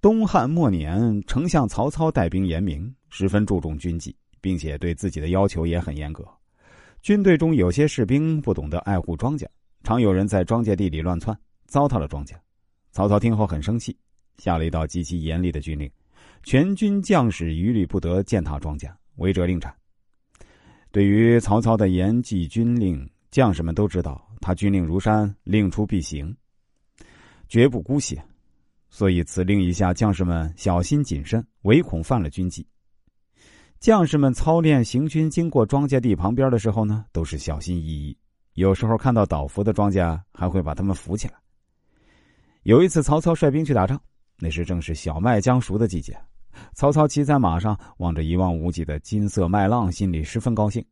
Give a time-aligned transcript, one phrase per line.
[0.00, 6.24] 东汉末年，丞相曹操带兵严明，十分注重军纪，并且对自己的要求也很严格。
[7.02, 9.44] 军队中有些士兵不懂得爱护庄稼，
[9.82, 12.34] 常有人在庄稼地里乱窜，糟蹋了庄稼。
[12.92, 13.96] 曹操听后很生气，
[14.36, 15.90] 下了一道极其严厉的军令：
[16.44, 19.74] 全军将士一律不得践踏庄稼，违者令斩。
[20.92, 26.32] 对于曹操的严纪军令，将士们都知道他军令如山，令出必行，
[27.48, 28.16] 绝不姑息。
[28.98, 32.66] 所以，此令一下，将士们小心谨慎，唯恐犯了军纪。
[33.78, 38.18] 将士们操练行军，经过庄稼地旁边的时候呢，都是小心翼翼。
[38.54, 41.34] 有时候看到倒伏的庄稼，还会把它们扶起来。
[42.64, 44.02] 有一次，曹操率兵去打仗，
[44.40, 46.18] 那时正是小麦将熟的季节。
[46.74, 50.84] 曹操骑在马上，望着一望无际的金色麦浪，心里十分高兴。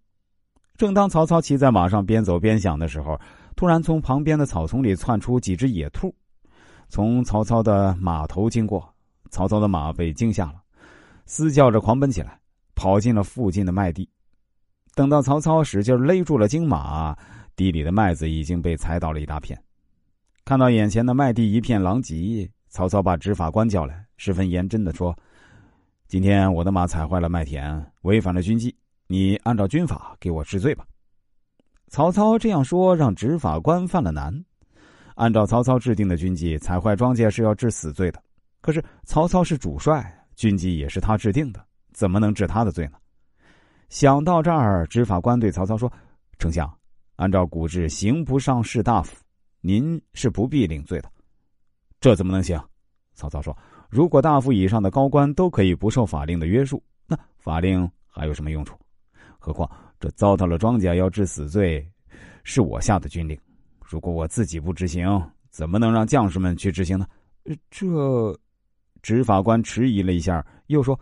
[0.77, 3.21] 正当曹操骑在马上边走边想的时候，
[3.57, 6.15] 突然从旁边的草丛里窜出几只野兔。
[6.89, 8.95] 从曹操的马头经过，
[9.31, 10.63] 曹操的马被惊吓了，
[11.25, 12.39] 嘶叫着狂奔起来，
[12.75, 14.09] 跑进了附近的麦地。
[14.95, 17.17] 等到曹操使劲勒住了惊马，
[17.55, 19.61] 地里的麦子已经被踩倒了一大片。
[20.45, 25.15] 看到眼前的麦地一片狼藉，曹操把执法官叫来，十分严真的说
[26.07, 28.75] ：“今天我的马踩坏了麦田，违反了军纪，
[29.09, 30.87] 你按照军法给我治罪吧。”
[31.89, 34.45] 曹操这样说，让执法官犯了难。
[35.17, 38.23] 按照曹操制定的军纪，踩坏庄稼是要治死罪的。
[38.61, 42.99] 可是曹操是主帅，军纪也是他制定的，怎么能治他的罪呢？
[43.89, 45.91] 想到这儿，执法官对曹操说
[46.39, 46.71] ：“丞相，
[47.15, 49.17] 按照古制，刑不上士大夫，
[49.61, 51.11] 您是不必领罪的。”
[51.99, 52.61] 这怎么能行？
[53.15, 53.57] 曹操说
[53.89, 58.79] ：“如果大夫以上的高官都可以不受法令的约束，那法令还有什么用处？
[59.39, 61.89] 何况这糟蹋了庄稼要治死罪，
[62.45, 63.39] 是我下的军令。”
[63.89, 65.09] 如果我自己不执行，
[65.49, 67.07] 怎么能让将士们去执行呢？
[67.71, 68.37] 这
[69.01, 70.99] 执法官迟疑了一下，又说：“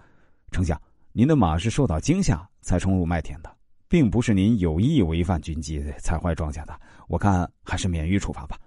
[0.52, 0.78] 丞相，
[1.12, 3.50] 您的马是受到惊吓才冲入麦田的，
[3.88, 6.78] 并不是您有意违反军纪踩坏庄稼的。
[7.08, 8.58] 我看还是免于处罚吧。”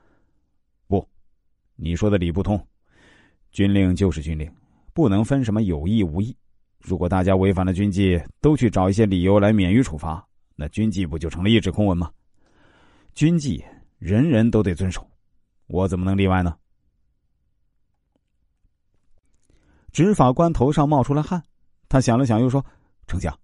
[0.87, 1.07] 不，
[1.75, 2.59] 你说的理不通。
[3.51, 4.51] 军令就是军令，
[4.93, 6.35] 不能分什么有意无意。
[6.79, 12.09] 如果大家违反了军纪，都去找一些理由来免于处罚，那军纪不就成了一纸空文吗？
[13.13, 13.63] 军纪。
[13.97, 15.09] 人人都得遵守，
[15.65, 16.55] 我怎么能例外呢？
[19.91, 21.41] 执法官头上冒出了汗，
[21.89, 22.63] 他想了想，又说
[23.07, 23.35] ：“丞相，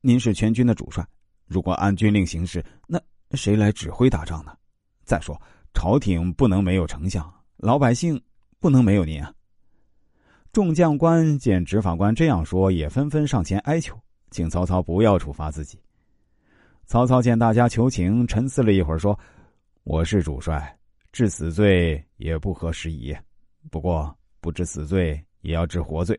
[0.00, 1.06] 您是全军的主帅，
[1.46, 3.00] 如果按军令行事，那
[3.36, 4.52] 谁来指挥打仗呢？
[5.04, 5.40] 再说，
[5.72, 8.20] 朝廷不能没有丞相，老百姓
[8.58, 9.32] 不能没有您啊！”
[10.50, 13.96] 众将官见执法官这样说，也纷纷上前哀求，
[14.32, 15.78] 请曹操不要处罚自己。
[16.86, 19.16] 曹操见大家求情，沉思了一会儿，说。
[19.84, 20.78] 我是主帅，
[21.10, 23.16] 治死罪也不合时宜。
[23.70, 26.18] 不过不治死罪也要治活罪，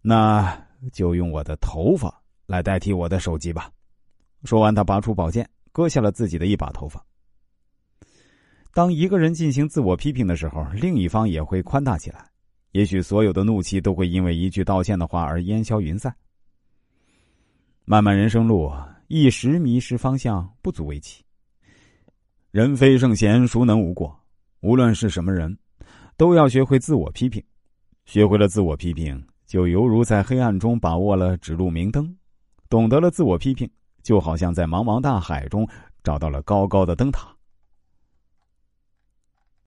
[0.00, 3.70] 那就用我的头发来代替我的首级吧。
[4.44, 7.04] 说完，他拔出宝剑，割下了自己的一把头发。
[8.72, 12.30] 当一个人进行自我批评的时候，另一方也会宽大起来，
[12.70, 16.14] 也许所有的怒气都会因为一句道歉的话而烟消云散。
[17.84, 18.72] 漫漫人生路，
[19.08, 21.22] 一时迷失方向不足为奇。
[22.52, 24.14] 人非圣贤，孰能无过？
[24.60, 25.56] 无论是什么人，
[26.18, 27.42] 都要学会自我批评。
[28.04, 32.14] 学会了自我批评，就犹如在黑暗中把握了指路明灯。
[32.68, 33.66] 懂得了自我批评，
[34.02, 35.66] 就好像在茫茫大海中
[36.04, 37.34] 找到了高高的灯塔。